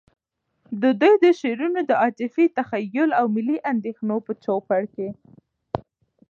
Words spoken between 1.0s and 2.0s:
دوی د شعرونو د